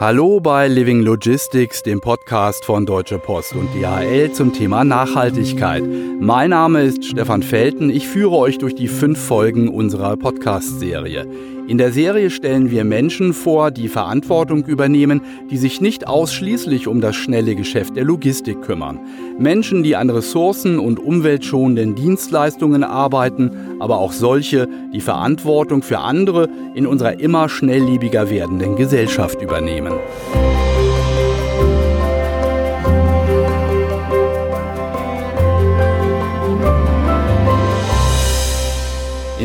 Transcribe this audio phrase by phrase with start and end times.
[0.00, 5.84] Hallo bei Living Logistics, dem Podcast von Deutsche Post und DHL zum Thema Nachhaltigkeit.
[6.18, 7.90] Mein Name ist Stefan Felten.
[7.90, 11.26] Ich führe euch durch die fünf Folgen unserer Podcast-Serie.
[11.66, 15.20] In der Serie stellen wir Menschen vor, die Verantwortung übernehmen,
[15.50, 18.98] die sich nicht ausschließlich um das schnelle Geschäft der Logistik kümmern.
[19.38, 26.48] Menschen, die an ressourcen- und umweltschonenden Dienstleistungen arbeiten, aber auch solche, die Verantwortung für andere
[26.74, 29.92] in unserer immer schnelllebiger werdenden Gesellschaft übernehmen.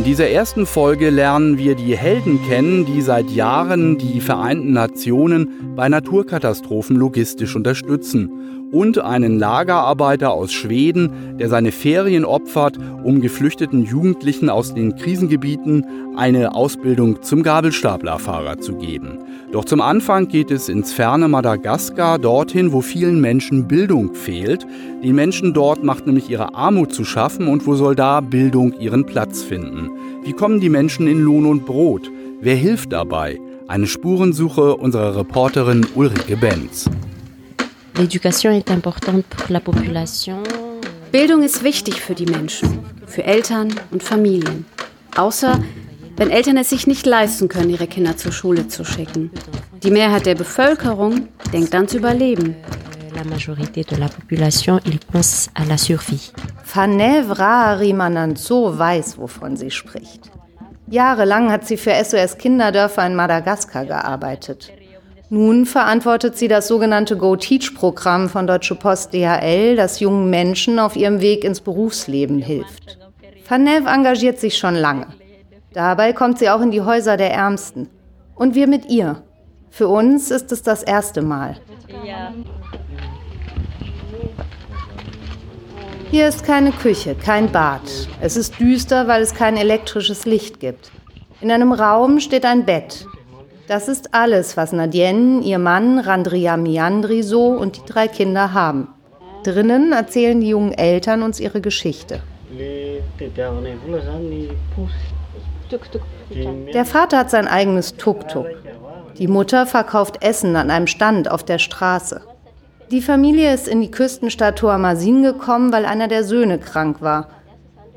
[0.05, 5.90] Dieser ersten Folge lernen wir die Helden kennen, die seit Jahren die Vereinten Nationen bei
[5.90, 14.49] Naturkatastrophen logistisch unterstützen und einen Lagerarbeiter aus Schweden, der seine Ferien opfert, um geflüchteten Jugendlichen
[14.49, 15.85] aus den Krisengebieten
[16.17, 19.20] eine Ausbildung zum Gabelstaplerfahrer zu geben.
[19.53, 24.67] Doch zum Anfang geht es ins ferne Madagaskar, dorthin, wo vielen Menschen Bildung fehlt.
[25.01, 29.05] Den Menschen dort macht nämlich ihre Armut zu schaffen und wo soll da Bildung ihren
[29.05, 29.89] Platz finden?
[30.26, 32.12] Wie kommen die Menschen in Lohn und Brot?
[32.41, 33.39] Wer hilft dabei?
[33.70, 36.89] Eine Spurensuche unserer Reporterin Ulrike Benz.
[41.12, 44.65] Bildung ist wichtig für die Menschen, für Eltern und Familien.
[45.15, 45.60] Außer
[46.18, 49.32] wenn Eltern es sich nicht leisten können, ihre Kinder zur Schule zu schicken.
[49.84, 52.55] Die Mehrheit der Bevölkerung denkt ans Überleben.
[53.16, 56.32] La majorité de la population, il pense à la survie.
[56.63, 60.32] Fanevra Rimananzo weiß, wovon sie spricht.
[60.88, 64.72] Jahrelang hat sie für SOS Kinderdörfer in Madagaskar gearbeitet.
[65.29, 71.19] Nun verantwortet sie das sogenannte Go-Teach-Programm von Deutsche Post DHL, das jungen Menschen auf ihrem
[71.19, 73.00] Weg ins Berufsleben hilft.
[73.44, 75.07] Fanev engagiert sich schon lange.
[75.73, 77.90] Dabei kommt sie auch in die Häuser der Ärmsten.
[78.35, 79.23] Und wir mit ihr.
[79.72, 81.57] Für uns ist es das erste Mal.
[86.12, 87.81] Hier ist keine Küche, kein Bad.
[88.22, 90.91] Es ist düster, weil es kein elektrisches Licht gibt.
[91.41, 93.05] In einem Raum steht ein Bett.
[93.67, 98.89] Das ist alles, was Nadien, ihr Mann, Randria Miandriso und die drei Kinder haben.
[99.43, 102.21] Drinnen erzählen die jungen Eltern uns ihre Geschichte.
[106.73, 108.47] Der Vater hat sein eigenes Tuk-Tuk.
[109.17, 112.21] Die Mutter verkauft Essen an einem Stand auf der Straße.
[112.91, 117.29] Die Familie ist in die Küstenstadt Tuamasin gekommen, weil einer der Söhne krank war.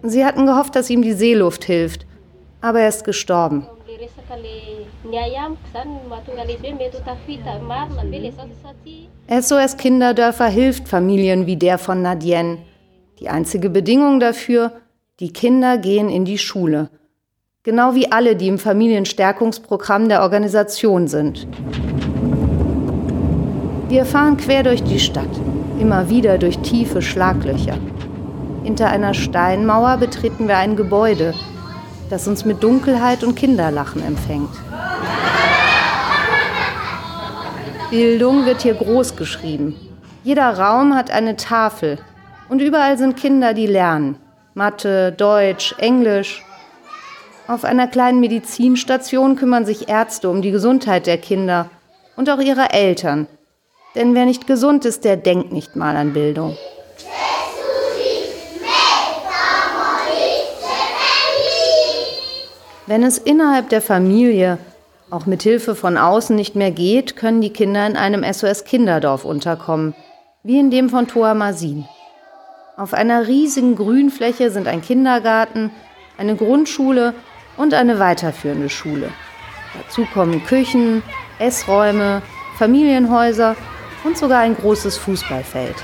[0.03, 2.07] Sie hatten gehofft, dass ihm die Seeluft hilft,
[2.63, 3.67] aber er ist gestorben.
[9.41, 12.59] SOS Kinderdörfer hilft Familien wie der von Nadien.
[13.19, 14.73] Die einzige Bedingung dafür,
[15.21, 16.91] die Kinder gehen in die Schule.
[17.63, 21.47] Genau wie alle, die im Familienstärkungsprogramm der Organisation sind.
[23.89, 25.41] Wir fahren quer durch die Stadt,
[25.81, 27.79] immer wieder durch tiefe Schlaglöcher.
[28.63, 31.35] Hinter einer Steinmauer betreten wir ein Gebäude,
[32.11, 34.51] das uns mit Dunkelheit und Kinderlachen empfängt.
[37.91, 39.75] Bildung wird hier groß geschrieben.
[40.23, 41.99] Jeder Raum hat eine Tafel
[42.51, 44.17] und überall sind Kinder, die lernen.
[44.53, 46.45] Mathe, Deutsch, Englisch.
[47.47, 51.71] Auf einer kleinen Medizinstation kümmern sich Ärzte um die Gesundheit der Kinder
[52.15, 53.27] und auch ihrer Eltern.
[53.95, 56.59] Denn wer nicht gesund ist, der denkt nicht mal an Bildung.
[62.87, 64.59] Wenn es innerhalb der Familie
[65.11, 69.95] auch mit Hilfe von außen nicht mehr geht, können die Kinder in einem SOS-Kinderdorf unterkommen,
[70.43, 71.87] wie in dem von Toa Masin.
[72.77, 75.71] Auf einer riesigen Grünfläche sind ein Kindergarten,
[76.17, 77.15] eine Grundschule
[77.57, 79.11] und eine weiterführende Schule.
[79.77, 81.03] Dazu kommen Küchen,
[81.39, 82.23] Essräume,
[82.57, 83.57] Familienhäuser
[84.05, 85.77] und sogar ein großes Fußballfeld.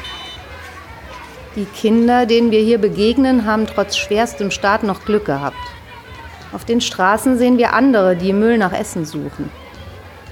[1.57, 5.57] Die Kinder, denen wir hier begegnen, haben trotz schwerstem Start noch Glück gehabt.
[6.55, 9.51] Auf den Straßen sehen wir andere, die im Müll nach Essen suchen.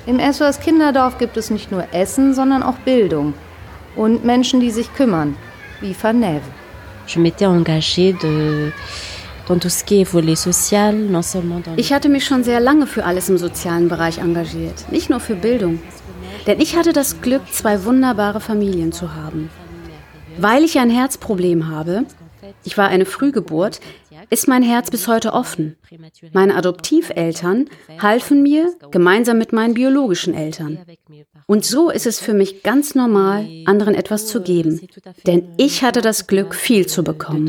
[0.07, 3.35] Im SOS Kinderdorf gibt es nicht nur Essen, sondern auch Bildung
[3.97, 5.37] und Menschen, die sich kümmern,
[5.81, 6.45] wie Faneve.
[11.77, 15.35] Ich hatte mich schon sehr lange für alles im sozialen Bereich engagiert, nicht nur für
[15.35, 15.83] Bildung.
[16.47, 19.51] Denn ich hatte das Glück, zwei wunderbare Familien zu haben.
[20.39, 22.05] Weil ich ein Herzproblem habe,
[22.65, 23.81] ich war eine Frühgeburt,
[24.33, 25.77] ist mein Herz bis heute offen.
[26.33, 27.67] Meine Adoptiveltern
[28.01, 30.79] halfen mir gemeinsam mit meinen biologischen Eltern.
[31.47, 34.89] Und so ist es für mich ganz normal, anderen etwas zu geben.
[35.27, 37.45] Denn ich hatte das Glück, viel zu bekommen.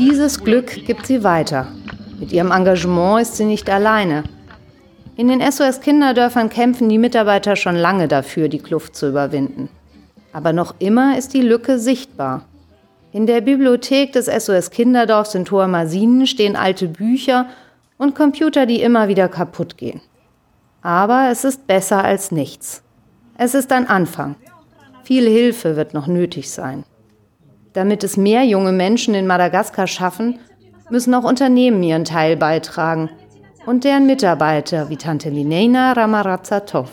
[0.00, 1.68] dieses Glück gibt sie weiter.
[2.18, 4.24] Mit ihrem Engagement ist sie nicht alleine.
[5.14, 9.68] In den SOS Kinderdörfern kämpfen die Mitarbeiter schon lange dafür, die Kluft zu überwinden.
[10.32, 12.46] Aber noch immer ist die Lücke sichtbar.
[13.12, 17.46] In der Bibliothek des SOS Kinderdorfs in Tormasinen stehen alte Bücher
[17.98, 20.00] und Computer, die immer wieder kaputt gehen.
[20.80, 22.82] Aber es ist besser als nichts.
[23.36, 24.36] Es ist ein Anfang.
[25.04, 26.84] Viel Hilfe wird noch nötig sein.
[27.74, 30.38] Damit es mehr junge Menschen in Madagaskar schaffen,
[30.88, 33.10] müssen auch Unternehmen ihren Teil beitragen
[33.66, 36.90] und deren Mitarbeiter wie Tante Lineina Ramarazatov.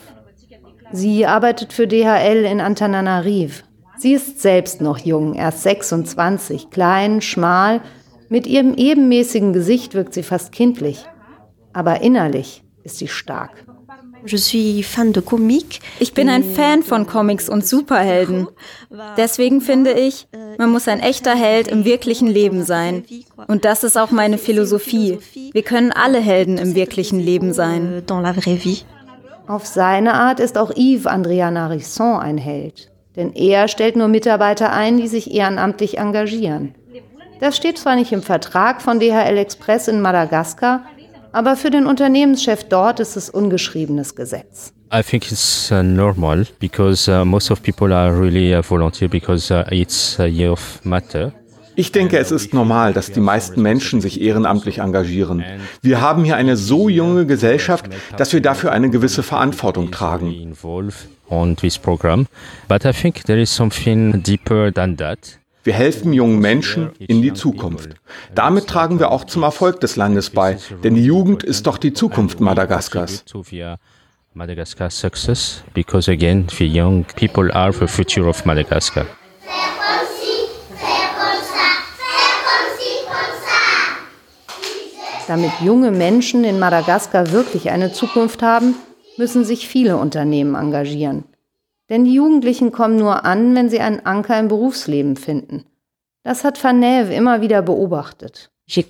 [0.92, 3.63] Sie arbeitet für DHL in Antananariv.
[3.98, 7.81] Sie ist selbst noch jung, erst 26, klein, schmal,
[8.30, 11.06] mit ihrem ebenmäßigen Gesicht wirkt sie fast kindlich.
[11.74, 13.65] Aber innerlich ist sie stark.
[16.00, 18.48] Ich bin ein Fan von Comics und Superhelden.
[19.18, 20.27] Deswegen finde ich,
[20.57, 23.06] man muss ein echter Held im wirklichen Leben sein.
[23.48, 25.19] Und das ist auch meine Philosophie.
[25.54, 28.04] Wir können alle Helden im wirklichen Leben sein.
[29.48, 32.92] Auf seine Art ist auch Yves Andriana Risson ein Held.
[33.15, 36.75] Denn er stellt nur Mitarbeiter ein, die sich ehrenamtlich engagieren.
[37.39, 40.83] Das steht zwar nicht im Vertrag von DHL Express in Madagaskar,
[41.31, 44.74] aber für den Unternehmenschef dort ist es ungeschriebenes Gesetz.
[44.92, 49.54] I think it's uh, normal because uh, most of people are really uh, volunteer because
[49.54, 51.31] uh, it's a year of matter.
[51.76, 55.42] Ich denke, es ist normal, dass die meisten Menschen sich ehrenamtlich engagieren.
[55.81, 57.86] Wir haben hier eine so junge Gesellschaft,
[58.18, 60.54] dass wir dafür eine gewisse Verantwortung tragen.
[61.30, 62.28] On this program,
[62.68, 65.38] but I think there is something deeper than that.
[65.64, 67.90] Wir helfen jungen Menschen in die Zukunft.
[68.34, 71.94] Damit tragen wir auch zum Erfolg des Landes bei, denn die Jugend ist doch die
[71.94, 73.26] Zukunft Madagaskars.
[74.34, 79.06] Madagascar success because again the young people are the future of Madagascar.
[85.28, 88.76] Damit junge Menschen in Madagaskar wirklich eine Zukunft haben,
[89.18, 91.26] müssen sich viele Unternehmen engagieren.
[91.89, 95.65] Denn die Jugendlichen kommen nur an, wenn sie einen Anker im Berufsleben finden.
[96.24, 98.51] Das hat Fanève immer wieder beobachtet.
[98.71, 98.83] Mir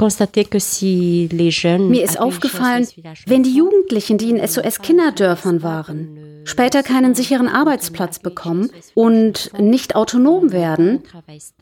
[2.04, 2.88] ist aufgefallen,
[3.26, 10.52] wenn die Jugendlichen, die in SOS-Kinderdörfern waren, später keinen sicheren Arbeitsplatz bekommen und nicht autonom
[10.52, 11.04] werden,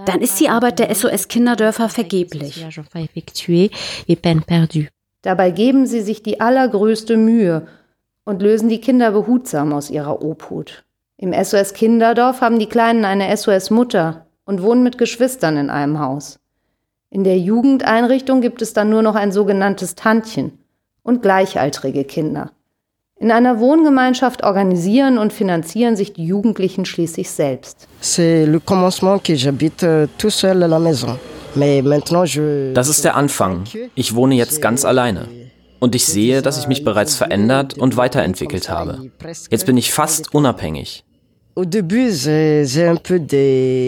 [0.04, 2.66] dann ist die Arbeit der SOS-Kinderdörfer vergeblich.
[5.22, 7.68] Dabei geben sie sich die allergrößte Mühe
[8.24, 10.87] und lösen die Kinder behutsam aus ihrer Obhut.
[11.20, 16.00] Im SOS Kinderdorf haben die Kleinen eine SOS Mutter und wohnen mit Geschwistern in einem
[16.00, 16.40] Haus.
[17.10, 20.60] In der Jugendeinrichtung gibt es dann nur noch ein sogenanntes Tantchen
[21.02, 22.52] und gleichaltrige Kinder.
[23.20, 27.88] In einer Wohngemeinschaft organisieren und finanzieren sich die Jugendlichen schließlich selbst.
[28.00, 28.46] Euh,
[32.76, 33.64] Das ist der Anfang.
[33.96, 35.28] Ich wohne jetzt ganz alleine.
[35.80, 39.10] Und ich sehe, dass ich mich bereits verändert und weiterentwickelt habe.
[39.50, 41.04] Jetzt bin ich fast unabhängig.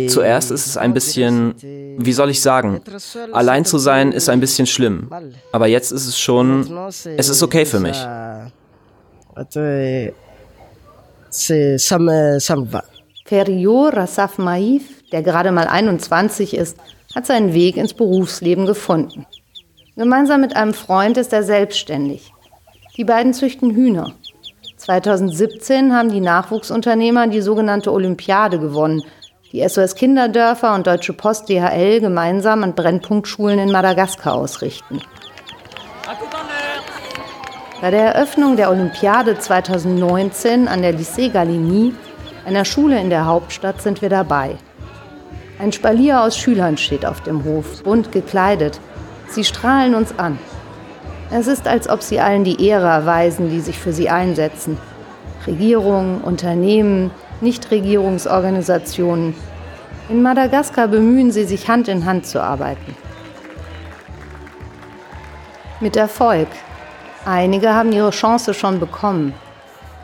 [0.09, 1.53] Zuerst ist es ein bisschen,
[1.99, 2.81] wie soll ich sagen,
[3.31, 5.07] allein zu sein ist ein bisschen schlimm.
[5.51, 7.97] Aber jetzt ist es schon, es ist okay für mich.
[13.25, 14.81] Ferio Rassaf Maif,
[15.11, 16.75] der gerade mal 21 ist,
[17.13, 19.27] hat seinen Weg ins Berufsleben gefunden.
[19.95, 22.31] Gemeinsam mit einem Freund ist er selbstständig.
[22.97, 24.15] Die beiden züchten Hühner.
[24.79, 29.03] 2017 haben die Nachwuchsunternehmer die sogenannte Olympiade gewonnen,
[29.51, 35.01] die SOS Kinderdörfer und Deutsche Post DHL gemeinsam an Brennpunktschulen in Madagaskar ausrichten.
[37.81, 41.93] Bei der Eröffnung der Olympiade 2019 an der Lycée Galigny,
[42.45, 44.55] einer Schule in der Hauptstadt, sind wir dabei.
[45.59, 48.79] Ein Spalier aus Schülern steht auf dem Hof, bunt gekleidet.
[49.27, 50.39] Sie strahlen uns an.
[51.31, 54.77] Es ist, als ob sie allen die Ehre erweisen, die sich für sie einsetzen.
[55.45, 59.35] Regierungen, Unternehmen, Nichtregierungsorganisationen.
[60.09, 62.95] In Madagaskar bemühen sie sich, Hand in Hand zu arbeiten.
[65.79, 66.47] Mit Erfolg.
[67.25, 69.33] Einige haben ihre Chance schon bekommen.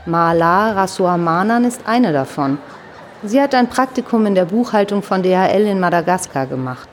[0.06, 2.60] Mala Rasuamanan ist eine davon.
[3.24, 6.88] Sie hat ein Praktikum in der Buchhaltung von DHL in Madagaskar gemacht.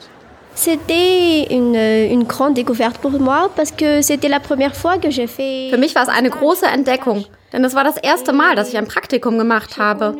[0.54, 5.26] C'était une, une grande découverte pour moi parce que c'était la première fois que j'ai
[5.26, 5.70] fait.
[5.70, 8.76] Für mich war es eine große Entdeckung, denn es war das erste Mal, dass ich
[8.76, 10.14] ein Praktikum gemacht habe.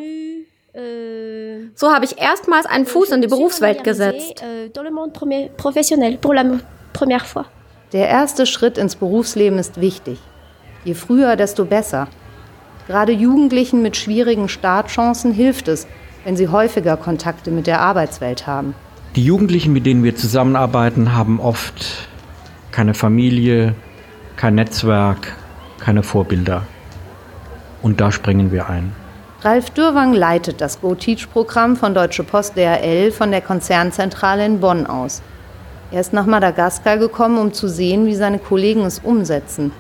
[1.75, 4.43] So habe ich erstmals einen Fuß in die Berufswelt gesetzt.
[7.93, 10.19] Der erste Schritt ins Berufsleben ist wichtig.
[10.85, 12.09] Je früher, desto besser.
[12.87, 15.87] Gerade Jugendlichen mit schwierigen Startchancen hilft es,
[16.25, 18.75] wenn sie häufiger Kontakte mit der Arbeitswelt haben.
[19.15, 22.09] Die Jugendlichen, mit denen wir zusammenarbeiten, haben oft
[22.71, 23.75] keine Familie,
[24.37, 25.37] kein Netzwerk,
[25.79, 26.63] keine Vorbilder.
[27.83, 28.93] Und da springen wir ein.
[29.43, 35.21] Ralf Dürwang leitet das Go-Teach-Programm von Deutsche Post DRL von der Konzernzentrale in Bonn aus.
[35.91, 39.73] Er ist nach Madagaskar gekommen, um zu sehen, wie seine Kollegen es umsetzen.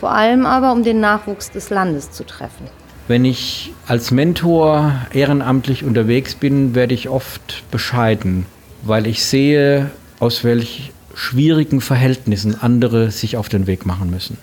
[0.00, 2.68] Vor allem aber, um den Nachwuchs des Landes zu treffen.
[3.06, 8.46] Wenn ich als Mentor ehrenamtlich unterwegs bin, werde ich oft bescheiden,
[8.82, 14.38] weil ich sehe, aus welch schwierigen Verhältnissen andere sich auf den Weg machen müssen.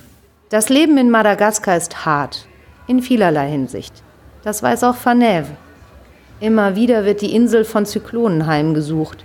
[0.49, 2.47] Das Leben in Madagaskar ist hart,
[2.87, 4.03] in vielerlei Hinsicht.
[4.43, 5.47] Das weiß auch Fanève.
[6.39, 9.23] Immer wieder wird die Insel von Zyklonen heimgesucht.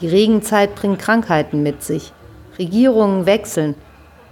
[0.00, 2.12] Die Regenzeit bringt Krankheiten mit sich.
[2.58, 3.74] Regierungen wechseln.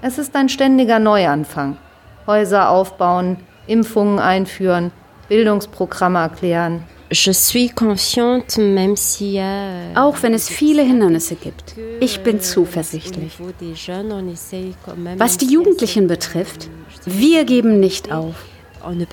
[0.02, 1.76] Es ist ein ständiger Neuanfang.
[2.26, 4.90] Häuser aufbauen, Impfungen einführen,
[5.28, 6.82] Bildungsprogramme erklären.
[9.94, 13.38] Auch wenn es viele Hindernisse gibt, ich bin zuversichtlich.
[15.16, 16.68] Was die Jugendlichen betrifft,
[17.06, 18.34] wir geben nicht auf
[18.84, 19.06] ne.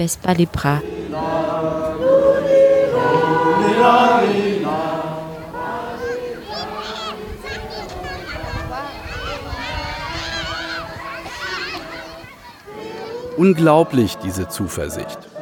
[13.37, 15.34] Unglaublich, diese Zuversicht.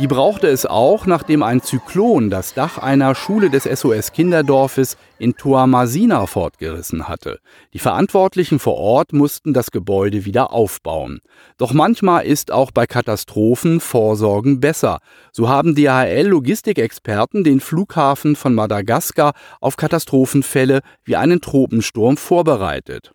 [0.00, 5.36] Die brauchte es auch, nachdem ein Zyklon das Dach einer Schule des SOS Kinderdorfes in
[5.36, 7.38] Toamasina fortgerissen hatte.
[7.74, 11.20] Die Verantwortlichen vor Ort mussten das Gebäude wieder aufbauen.
[11.58, 15.00] Doch manchmal ist auch bei Katastrophen Vorsorgen besser.
[15.32, 23.12] So haben DHL-Logistikexperten den Flughafen von Madagaskar auf Katastrophenfälle wie einen Tropensturm vorbereitet.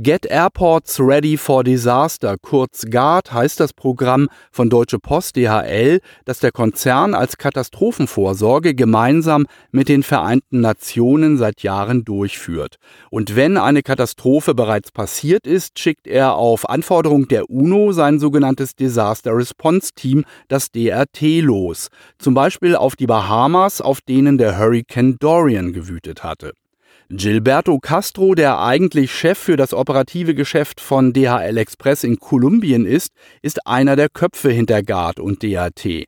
[0.00, 6.38] Get Airports Ready for Disaster, kurz GARD, heißt das Programm von Deutsche Post DHL, das
[6.38, 12.76] der Konzern als Katastrophenvorsorge gemeinsam mit den Vereinten Nationen seit Jahren durchführt.
[13.10, 18.76] Und wenn eine Katastrophe bereits passiert ist, schickt er auf Anforderung der UNO sein sogenanntes
[18.76, 21.88] Disaster Response Team, das DRT, los.
[22.20, 26.52] Zum Beispiel auf die Bahamas, auf denen der Hurricane Dorian gewütet hatte.
[27.10, 33.14] Gilberto Castro, der eigentlich Chef für das operative Geschäft von DHL Express in Kolumbien ist,
[33.40, 36.04] ist einer der Köpfe hinter Guard und DAT.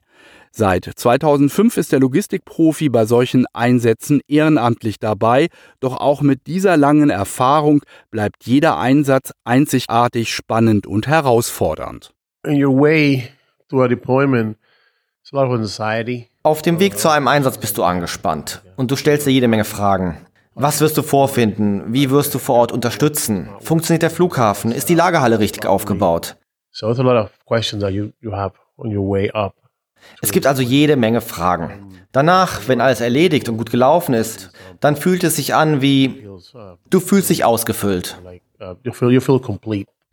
[0.51, 5.47] Seit 2005 ist der Logistikprofi bei solchen Einsätzen ehrenamtlich dabei,
[5.79, 7.81] doch auch mit dieser langen Erfahrung
[8.11, 12.13] bleibt jeder Einsatz einzigartig spannend und herausfordernd.
[16.43, 19.63] Auf dem Weg zu einem Einsatz bist du angespannt und du stellst dir jede Menge
[19.63, 20.27] Fragen.
[20.53, 21.93] Was wirst du vorfinden?
[21.93, 23.49] Wie wirst du vor Ort unterstützen?
[23.61, 24.71] Funktioniert der Flughafen?
[24.73, 26.35] Ist die Lagerhalle richtig aufgebaut?
[30.21, 31.93] Es gibt also jede Menge Fragen.
[32.11, 36.27] Danach, wenn alles erledigt und gut gelaufen ist, dann fühlt es sich an wie,
[36.89, 38.19] du fühlst dich ausgefüllt.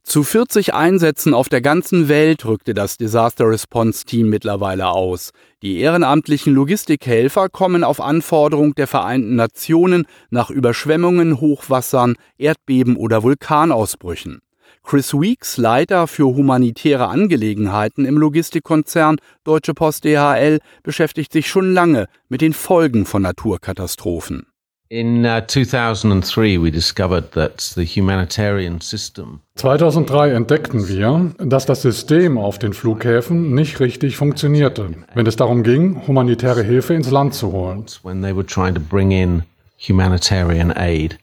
[0.08, 5.32] Zu 40 Einsätzen auf der ganzen Welt rückte das Disaster Response Team mittlerweile aus.
[5.62, 14.40] Die ehrenamtlichen Logistikhelfer kommen auf Anforderung der Vereinten Nationen nach Überschwemmungen, Hochwassern, Erdbeben oder Vulkanausbrüchen.
[14.82, 22.06] Chris Weeks, Leiter für humanitäre Angelegenheiten im Logistikkonzern Deutsche Post DHL, beschäftigt sich schon lange
[22.30, 24.46] mit den Folgen von Naturkatastrophen.
[24.90, 32.38] In 2003 uh, we discovered that the humanitarian system 2003 entdeckten wir, dass das System
[32.38, 37.52] auf den Flughäfen nicht richtig funktionierte, wenn es darum ging, humanitäre Hilfe ins Land zu
[37.52, 37.84] holen.
[38.02, 39.42] When they were trying to bring in
[39.76, 41.18] humanitarian aid.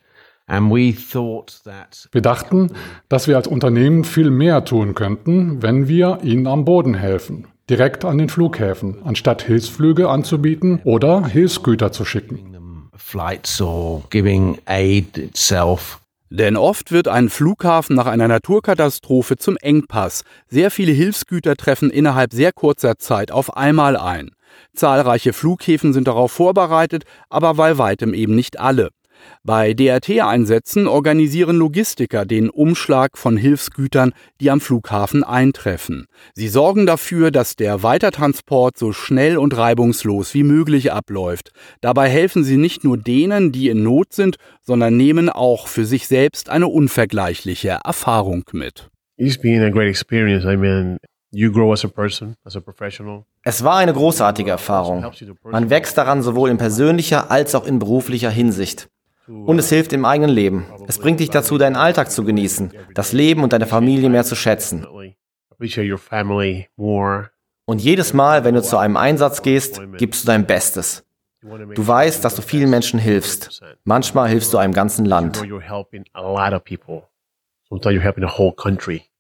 [0.48, 2.72] Wir dachten,
[3.10, 8.06] dass wir als Unternehmen viel mehr tun könnten, wenn wir ihnen am Boden helfen, direkt
[8.06, 12.55] an den Flughäfen, anstatt Hilfsflüge anzubieten oder Hilfsgüter zu schicken
[12.98, 16.00] flights or giving aid itself.
[16.30, 20.24] Denn oft wird ein Flughafen nach einer Naturkatastrophe zum Engpass.
[20.48, 24.32] Sehr viele Hilfsgüter treffen innerhalb sehr kurzer Zeit auf einmal ein.
[24.74, 28.90] Zahlreiche Flughäfen sind darauf vorbereitet, aber bei weitem eben nicht alle.
[29.44, 36.08] Bei DRT-Einsätzen organisieren Logistiker den Umschlag von Hilfsgütern, die am Flughafen eintreffen.
[36.34, 41.52] Sie sorgen dafür, dass der Weitertransport so schnell und reibungslos wie möglich abläuft.
[41.82, 46.08] Dabei helfen sie nicht nur denen, die in Not sind, sondern nehmen auch für sich
[46.08, 48.90] selbst eine unvergleichliche Erfahrung mit.
[53.44, 55.06] Es war eine großartige Erfahrung.
[55.44, 58.90] Man wächst daran sowohl in persönlicher als auch in beruflicher Hinsicht.
[59.28, 60.66] Und es hilft im eigenen Leben.
[60.88, 64.36] Es bringt dich dazu, deinen Alltag zu genießen, das Leben und deine Familie mehr zu
[64.36, 64.86] schätzen.
[67.68, 71.04] Und jedes Mal, wenn du zu einem Einsatz gehst, gibst du dein Bestes.
[71.42, 73.62] Du weißt, dass du vielen Menschen hilfst.
[73.84, 75.42] Manchmal hilfst du einem ganzen Land.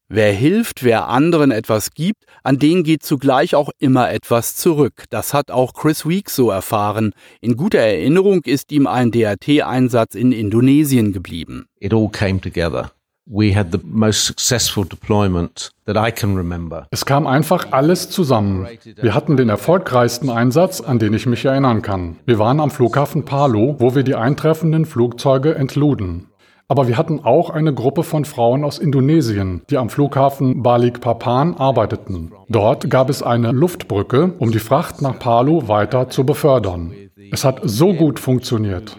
[0.08, 5.06] Wer hilft, wer anderen etwas gibt, an den geht zugleich auch immer etwas zurück.
[5.10, 7.14] Das hat auch Chris Weeks so erfahren.
[7.42, 11.66] In guter Erinnerung ist ihm ein DRT-Einsatz in Indonesien geblieben.
[11.80, 12.92] It all came together.
[13.28, 16.86] We had the most successful deployment that I can remember.
[16.92, 18.68] Es kam einfach alles zusammen.
[19.02, 22.18] Wir hatten den erfolgreichsten Einsatz, an den ich mich erinnern kann.
[22.28, 26.28] Wir waren am Flughafen Palu, wo wir die eintreffenden Flugzeuge entluden.
[26.68, 32.32] Aber wir hatten auch eine Gruppe von Frauen aus Indonesien, die am Flughafen Balikpapan arbeiteten.
[32.50, 36.92] Dort gab es eine Luftbrücke, um die Fracht nach Palu weiter zu befördern.
[37.32, 38.98] Es hat so gut funktioniert.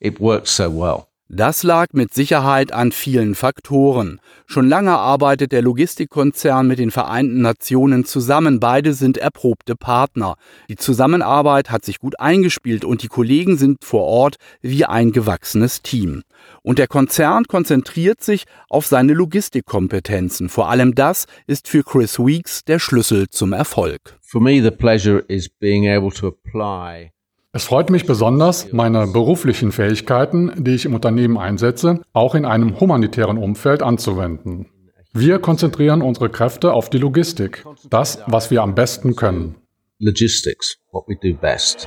[0.00, 1.04] It worked so well.
[1.34, 4.20] Das lag mit Sicherheit an vielen Faktoren.
[4.44, 8.60] Schon lange arbeitet der Logistikkonzern mit den Vereinten Nationen zusammen.
[8.60, 10.34] Beide sind erprobte Partner.
[10.68, 15.80] Die Zusammenarbeit hat sich gut eingespielt und die Kollegen sind vor Ort wie ein gewachsenes
[15.80, 16.22] Team.
[16.60, 20.50] Und der Konzern konzentriert sich auf seine Logistikkompetenzen.
[20.50, 24.18] Vor allem das ist für Chris Weeks der Schlüssel zum Erfolg.
[24.20, 27.12] For me, the pleasure is being able to apply
[27.54, 32.80] es freut mich besonders, meine beruflichen Fähigkeiten, die ich im Unternehmen einsetze, auch in einem
[32.80, 34.70] humanitären Umfeld anzuwenden.
[35.12, 39.56] Wir konzentrieren unsere Kräfte auf die Logistik, das, was wir am besten können.
[39.98, 41.86] Logistics, what we do best.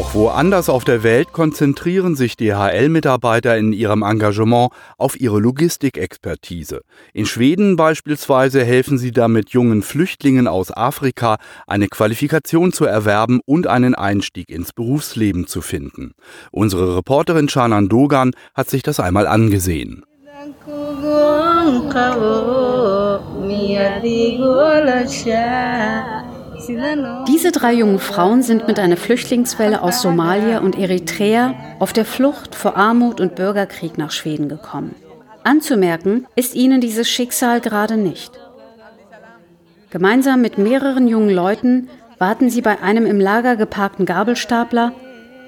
[0.00, 6.80] Auch woanders auf der Welt konzentrieren sich DHL-Mitarbeiter in ihrem Engagement auf ihre Logistikexpertise.
[7.12, 13.66] In Schweden beispielsweise helfen sie damit jungen Flüchtlingen aus Afrika, eine Qualifikation zu erwerben und
[13.66, 16.14] einen Einstieg ins Berufsleben zu finden.
[16.50, 20.06] Unsere Reporterin Shanan Dogan hat sich das einmal angesehen.
[27.28, 32.54] Diese drei jungen Frauen sind mit einer Flüchtlingswelle aus Somalia und Eritrea auf der Flucht
[32.54, 34.94] vor Armut und Bürgerkrieg nach Schweden gekommen.
[35.42, 38.32] Anzumerken ist ihnen dieses Schicksal gerade nicht.
[39.90, 44.92] Gemeinsam mit mehreren jungen Leuten warten sie bei einem im Lager geparkten Gabelstapler,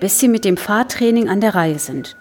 [0.00, 2.16] bis sie mit dem Fahrtraining an der Reihe sind.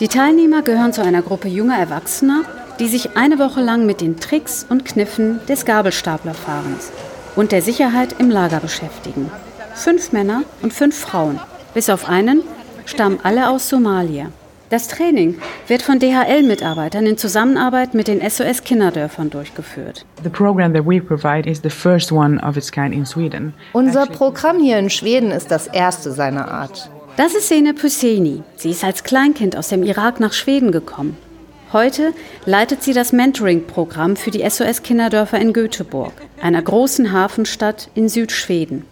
[0.00, 2.42] Die Teilnehmer gehören zu einer Gruppe junger Erwachsener,
[2.80, 6.90] die sich eine Woche lang mit den Tricks und Kniffen des Gabelstaplerfahrens
[7.36, 9.30] und der Sicherheit im Lager beschäftigen.
[9.74, 11.38] Fünf Männer und fünf Frauen,
[11.74, 12.42] bis auf einen,
[12.86, 14.30] stammen alle aus Somalia.
[14.70, 20.06] Das Training wird von DHL-Mitarbeitern in Zusammenarbeit mit den SOS-Kinderdörfern durchgeführt.
[23.72, 26.88] Unser Programm hier in Schweden ist das erste seiner Art.
[27.16, 28.42] Das ist Sene Püseni.
[28.56, 31.16] Sie ist als Kleinkind aus dem Irak nach Schweden gekommen.
[31.72, 32.14] Heute
[32.46, 38.84] leitet sie das Mentoring-Programm für die SOS-Kinderdörfer in Göteborg, einer großen Hafenstadt in Südschweden.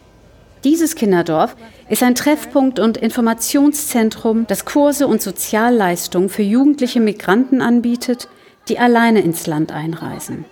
[0.62, 1.56] Dieses Kinderdorf
[1.88, 8.28] ist ein Treffpunkt und Informationszentrum, das Kurse und Sozialleistungen für jugendliche Migranten anbietet,
[8.68, 10.44] die alleine ins Land einreisen.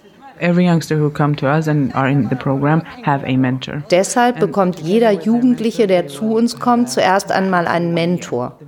[3.90, 8.58] Deshalb bekommt jeder Jugendliche, der zu uns kommt, zuerst einmal einen Mentor.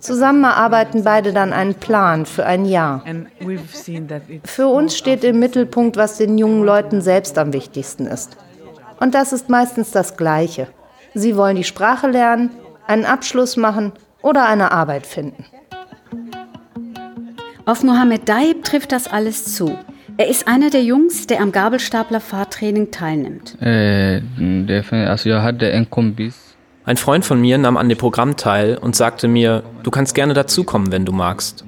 [0.00, 3.04] Zusammen erarbeiten beide dann einen Plan für ein Jahr.
[4.44, 8.36] Für uns steht im Mittelpunkt, was den jungen Leuten selbst am wichtigsten ist.
[9.00, 10.68] Und das ist meistens das Gleiche.
[11.14, 12.50] Sie wollen die Sprache lernen,
[12.86, 15.44] einen Abschluss machen oder eine Arbeit finden.
[17.66, 19.76] Auf Mohammed Daib trifft das alles zu.
[20.20, 23.56] Er ist einer der Jungs, der am Gabelstapler-Fahrtraining teilnimmt.
[23.62, 24.20] Äh,
[25.06, 25.30] also
[26.84, 30.34] ein Freund von mir nahm an dem Programm teil und sagte mir, du kannst gerne
[30.34, 31.64] dazukommen, wenn du magst.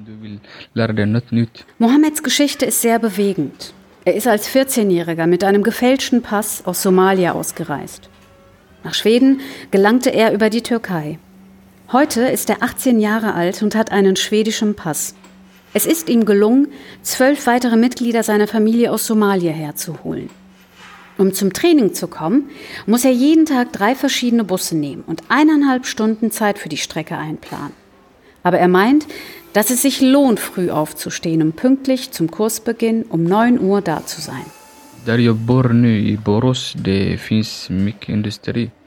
[1.79, 3.73] Mohammeds Geschichte ist sehr bewegend.
[4.03, 8.09] Er ist als 14-Jähriger mit einem gefälschten Pass aus Somalia ausgereist.
[8.83, 11.19] Nach Schweden gelangte er über die Türkei.
[11.93, 15.15] Heute ist er 18 Jahre alt und hat einen schwedischen Pass.
[15.73, 16.67] Es ist ihm gelungen,
[17.01, 20.29] zwölf weitere Mitglieder seiner Familie aus Somalia herzuholen.
[21.17, 22.49] Um zum Training zu kommen,
[22.85, 27.17] muss er jeden Tag drei verschiedene Busse nehmen und eineinhalb Stunden Zeit für die Strecke
[27.17, 27.73] einplanen.
[28.43, 29.05] Aber er meint,
[29.53, 34.19] dass es sich lohnt, früh aufzustehen, um pünktlich zum Kursbeginn um 9 Uhr da zu
[34.19, 34.45] sein.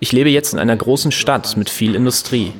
[0.00, 2.52] Ich lebe jetzt in einer großen Stadt mit viel Industrie.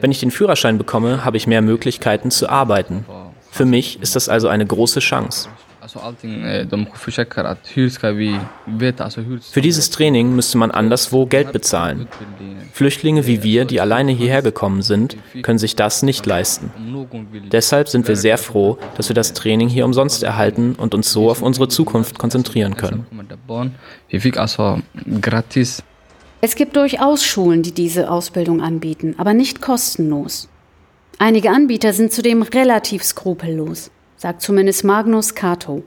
[0.00, 3.04] Wenn ich den Führerschein bekomme, habe ich mehr Möglichkeiten zu arbeiten.
[3.50, 5.48] Für mich ist das also eine große Chance.
[9.50, 12.06] Für dieses Training müsste man anderswo Geld bezahlen.
[12.72, 16.70] Flüchtlinge wie wir, die alleine hierher gekommen sind, können sich das nicht leisten.
[17.50, 21.30] Deshalb sind wir sehr froh, dass wir das Training hier umsonst erhalten und uns so
[21.30, 23.06] auf unsere Zukunft konzentrieren können.
[26.42, 30.49] Es gibt durchaus Schulen, die diese Ausbildung anbieten, aber nicht kostenlos.
[31.22, 35.82] Einige Anbieter sind zudem relativ skrupellos, sagt zumindest Magnus Kato.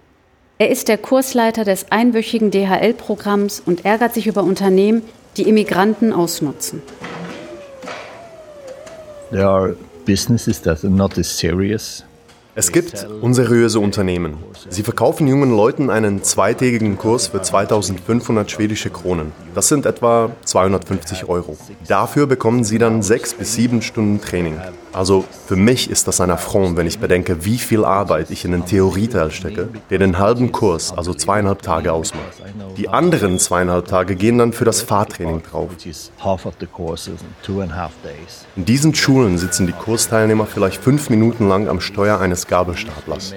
[0.60, 5.02] Er ist der Kursleiter des einwöchigen DHL-Programms und ärgert sich über Unternehmen,
[5.36, 6.84] die Immigranten ausnutzen.
[9.32, 12.04] There are businesses that are not as serious
[12.56, 14.38] es gibt unseriöse Unternehmen.
[14.70, 19.32] Sie verkaufen jungen Leuten einen zweitägigen Kurs für 2500 schwedische Kronen.
[19.54, 21.58] Das sind etwa 250 Euro.
[21.88, 24.60] Dafür bekommen sie dann sechs bis sieben Stunden Training.
[24.92, 28.52] Also für mich ist das ein Affront, wenn ich bedenke, wie viel Arbeit ich in
[28.52, 32.42] den Theorieteil stecke, der den halben Kurs, also zweieinhalb Tage ausmacht.
[32.78, 35.70] Die anderen zweieinhalb Tage gehen dann für das Fahrtraining drauf.
[38.56, 43.34] In diesen Schulen sitzen die Kursteilnehmer vielleicht fünf Minuten lang am Steuer eines Gabelstaplers.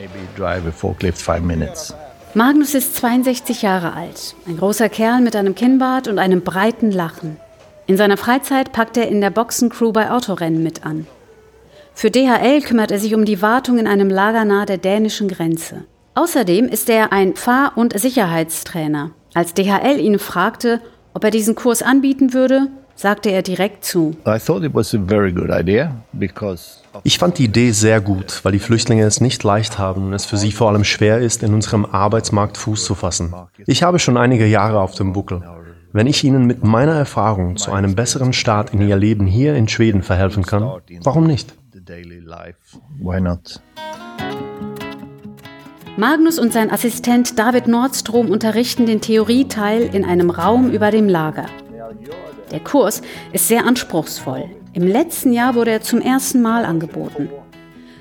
[2.37, 7.39] Magnus ist 62 Jahre alt, ein großer Kerl mit einem Kinnbart und einem breiten Lachen.
[7.87, 11.07] In seiner Freizeit packt er in der Boxencrew bei Autorennen mit an.
[11.95, 15.85] Für DHL kümmert er sich um die Wartung in einem Lager nahe der dänischen Grenze.
[16.15, 19.13] Außerdem ist er ein Fahr- und Sicherheitstrainer.
[19.33, 20.83] Als DHL ihn fragte,
[21.15, 24.17] ob er diesen Kurs anbieten würde, sagte er direkt zu.
[27.05, 30.25] Ich fand die Idee sehr gut, weil die Flüchtlinge es nicht leicht haben und es
[30.25, 33.35] für sie vor allem schwer ist, in unserem Arbeitsmarkt Fuß zu fassen.
[33.67, 35.43] Ich habe schon einige Jahre auf dem Buckel.
[35.93, 39.69] Wenn ich ihnen mit meiner Erfahrung zu einem besseren Start in ihr Leben hier in
[39.69, 40.63] Schweden verhelfen kann,
[41.03, 41.55] warum nicht?
[45.99, 51.47] Magnus und sein Assistent David Nordstrom unterrichten den Theorieteil in einem Raum über dem Lager.
[52.51, 54.45] Der Kurs ist sehr anspruchsvoll.
[54.73, 57.31] Im letzten Jahr wurde er zum ersten Mal angeboten.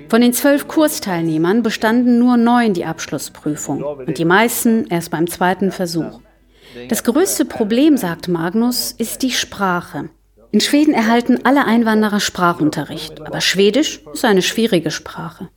[0.10, 5.71] Von den zwölf Kursteilnehmern bestanden nur neun die Abschlussprüfung und die meisten erst beim zweiten
[5.71, 6.19] Versuch.
[6.89, 10.10] Das größte Problem, sagt Magnus, ist die Sprache.
[10.51, 15.49] In Schweden erhalten alle Einwanderer Sprachunterricht, aber Schwedisch ist eine schwierige Sprache.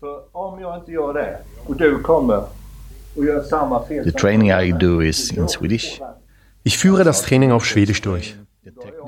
[3.14, 6.00] The training I do is in Swedish.
[6.64, 8.36] Ich führe das Training auf Schwedisch durch.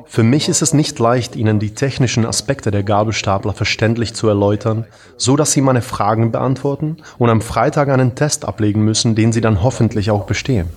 [0.06, 4.86] Für mich ist es nicht leicht, Ihnen die technischen Aspekte der Gabelstapler verständlich zu erläutern,
[5.16, 9.40] so dass Sie meine Fragen beantworten und am Freitag einen Test ablegen müssen, den Sie
[9.40, 10.68] dann hoffentlich auch bestehen.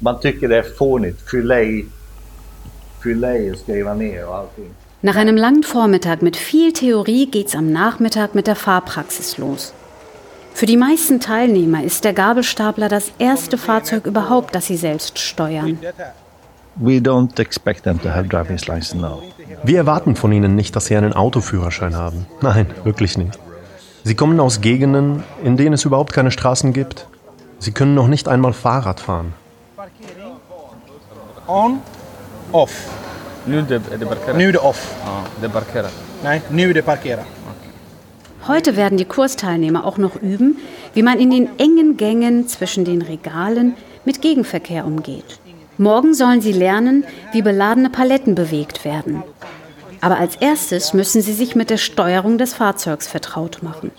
[0.00, 1.20] Man tycker det är fånigt.
[1.20, 1.86] Fylla i,
[3.00, 4.74] fylla i och skriva ner och allting.
[5.04, 9.72] Nach einem langen Vormittag mit viel Theorie geht's am Nachmittag mit der Fahrpraxis los.
[10.54, 15.78] Für die meisten Teilnehmer ist der Gabelstapler das erste Fahrzeug überhaupt, das sie selbst steuern.
[16.76, 19.22] We don't expect them to have driver's license now.
[19.62, 22.26] Wir erwarten von Ihnen nicht, dass Sie einen Autoführerschein haben.
[22.40, 23.38] Nein, wirklich nicht.
[24.04, 27.06] Sie kommen aus Gegenden, in denen es überhaupt keine Straßen gibt.
[27.58, 29.34] Sie können noch nicht einmal Fahrrad fahren.
[31.46, 31.80] On,
[32.52, 32.90] off.
[33.46, 34.36] Nu är det, är det parkera?
[34.36, 34.94] Nu är det off.
[35.04, 35.88] Ja, det är parkera.
[36.24, 37.24] Nej, nu är det parkera.
[38.48, 40.56] Heute werden die Kursteilnehmer auch noch üben,
[40.94, 45.38] wie man in den engen Gängen zwischen den Regalen mit Gegenverkehr umgeht.
[45.82, 49.24] Morgen sollen sie lernen, wie beladene Paletten bewegt werden.
[50.00, 53.90] Aber als erstes müssen sie sich mit der Steuerung des Fahrzeugs vertraut machen.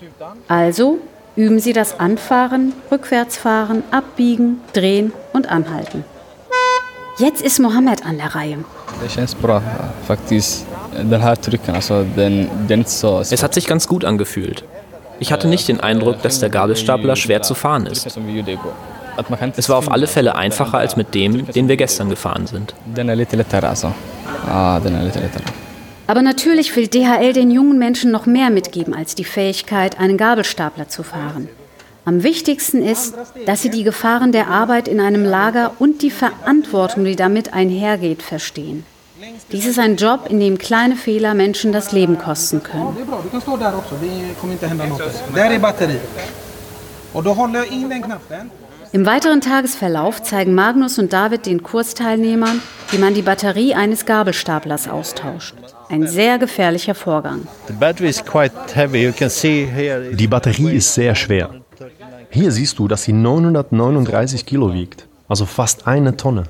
[0.48, 0.98] Also
[1.36, 6.04] üben sie das Anfahren, Rückwärtsfahren, Abbiegen, Drehen und Anhalten.
[7.18, 8.64] Jetzt ist Mohammed an der Reihe.
[12.86, 14.64] Så Es hat sich ganz gut angefühlt.
[15.20, 18.06] Ich hatte nicht den Eindruck, dass der Gabelstapler schwer zu fahren ist.
[19.56, 22.74] Es war auf alle Fälle einfacher als mit dem, den wir gestern gefahren sind.
[25.20, 25.44] Lättare.
[26.06, 30.88] Aber natürlich will DHL den jungen Menschen noch mehr mitgeben als die Fähigkeit, einen Gabelstapler
[30.88, 31.48] zu fahren.
[32.06, 33.14] Am wichtigsten ist,
[33.46, 38.22] dass sie die Gefahren der Arbeit in einem Lager und die Verantwortung, die damit einhergeht,
[38.22, 38.84] verstehen.
[39.52, 42.94] Dies ist ein Job, in dem kleine Fehler Menschen das Leben kosten können.
[48.94, 54.86] Im weiteren Tagesverlauf zeigen Magnus und David den Kursteilnehmern, wie man die Batterie eines Gabelstaplers
[54.86, 55.56] austauscht.
[55.88, 57.40] Ein sehr gefährlicher Vorgang.
[57.68, 57.72] Die
[60.28, 61.50] Batterie ist sehr schwer.
[62.30, 66.44] Hier siehst du, dass sie 939 Kilo wiegt, also fast eine Tonne.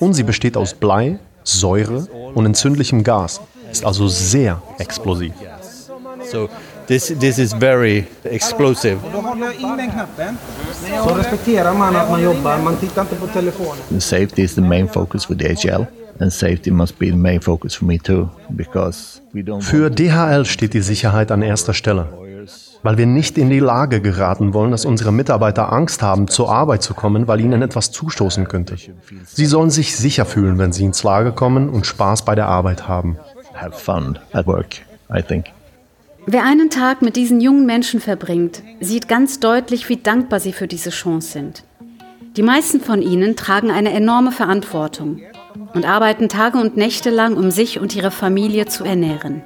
[0.00, 5.34] Und sie besteht aus Blei, Säure und entzündlichem Gas, ist also sehr explosiv.
[6.24, 6.48] So
[6.86, 9.00] This, this is very explosive.
[13.98, 15.86] Safety is the main focus for DHL.
[16.20, 20.44] And safety must be the main focus for me too, because we don't Für DHL
[20.44, 22.06] steht die Sicherheit an erster Stelle,
[22.82, 26.82] weil wir nicht in die Lage geraten wollen, dass unsere Mitarbeiter Angst haben, zur Arbeit
[26.82, 28.76] zu kommen, weil ihnen etwas zustoßen könnte.
[29.24, 32.86] Sie sollen sich sicher fühlen, wenn sie ins Lager kommen und Spaß bei der Arbeit
[32.86, 33.16] haben.
[33.54, 35.52] have fun at work, I think.
[36.26, 40.68] Wer einen Tag mit diesen jungen Menschen verbringt, sieht ganz deutlich, wie dankbar sie für
[40.68, 41.64] diese Chance sind.
[42.36, 45.20] Die meisten von ihnen tragen eine enorme Verantwortung
[45.74, 49.42] und arbeiten Tage und Nächte lang, um sich und ihre Familie zu ernähren.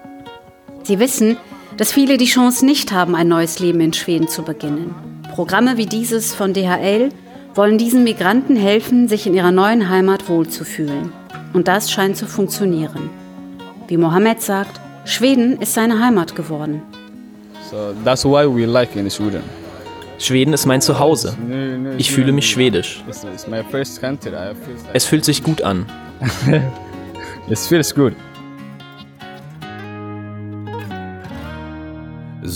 [0.83, 1.39] Sie wissen,
[1.79, 4.95] dass viele die Chance nicht haben, ein neues Leben in Schweden zu beginnen.
[5.35, 7.09] Programme wie dieses von DHL
[7.55, 11.11] wollen diesen Migranten helfen, sich in ihrer neuen Heimat wohlzufühlen.
[11.55, 13.09] Und das scheint zu funktionieren.
[13.89, 16.83] Wie Mohammed sagt, Schweden ist seine Heimat geworden.
[17.71, 19.43] So that's why we like in Sweden.
[20.19, 21.37] Schweden ist mein Zuhause.
[21.99, 23.05] Ich fühle mich schwedisch.
[23.71, 24.31] First country.
[24.31, 25.87] I feel like Es fühlt sich gut an.
[27.49, 28.15] it feels good.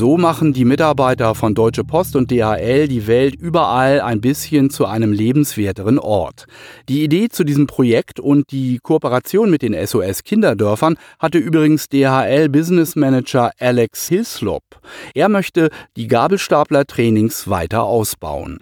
[0.00, 4.86] So machen die Mitarbeiter von Deutsche Post und DHL die Welt überall ein bisschen zu
[4.86, 6.46] einem lebenswerteren Ort.
[6.88, 12.48] Die Idee zu diesem Projekt und die Kooperation mit den SOS Kinderdörfern hatte übrigens DHL
[12.48, 14.62] Business Manager Alex Hislop.
[15.12, 18.56] Er möchte die Gabelstapler-Trainings weiter ausbauen.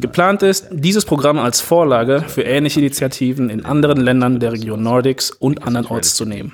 [0.00, 5.30] Geplant ist, dieses Programm als Vorlage für ähnliche Initiativen in anderen Ländern der Region Nordics
[5.30, 6.52] und andernorts zu nehmen.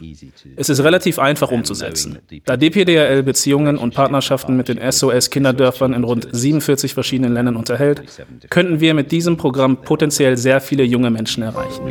[0.57, 2.19] Es ist relativ einfach umzusetzen.
[2.45, 8.03] Da DPDRL Beziehungen und Partnerschaften mit den SOS-Kinderdörfern in rund 47 verschiedenen Ländern unterhält,
[8.51, 11.83] könnten wir mit diesem Programm potenziell sehr viele junge Menschen erreichen.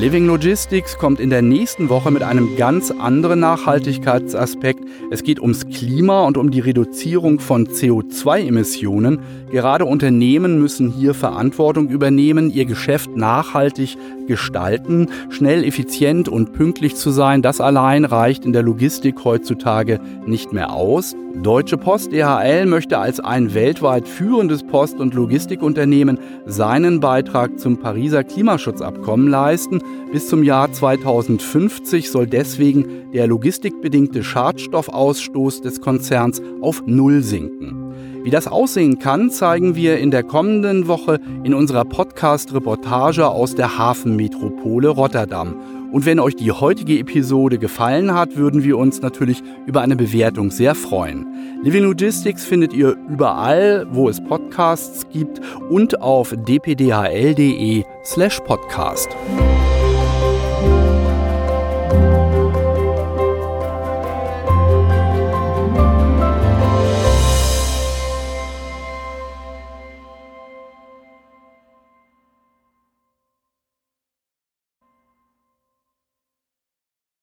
[0.00, 4.82] Living Logistics kommt in der nächsten Woche mit einem ganz anderen Nachhaltigkeitsaspekt.
[5.10, 9.20] Es geht ums Klima und um die Reduzierung von CO2-Emissionen.
[9.50, 13.96] Gerade Unternehmen müssen hier Verantwortung übernehmen, ihr Geschäft nachhaltig
[14.28, 15.08] gestalten.
[15.28, 20.72] Schnell, effizient und pünktlich zu sein, das allein reicht in der Logistik heutzutage nicht mehr
[20.72, 21.16] aus.
[21.42, 28.22] Deutsche Post DHL möchte als ein weltweit führendes Post- und Logistikunternehmen seinen Beitrag zum Pariser
[28.22, 29.82] Klimaschutzabkommen leisten.
[30.12, 37.79] Bis zum Jahr 2050 soll deswegen der logistikbedingte Schadstoffausstoß des Konzerns auf Null sinken.
[38.22, 43.78] Wie das aussehen kann, zeigen wir in der kommenden Woche in unserer Podcast-Reportage aus der
[43.78, 45.56] Hafenmetropole Rotterdam.
[45.90, 50.50] Und wenn euch die heutige Episode gefallen hat, würden wir uns natürlich über eine Bewertung
[50.50, 51.26] sehr freuen.
[51.62, 59.08] Living Logistics findet ihr überall, wo es Podcasts gibt und auf dpdhl.de slash podcast.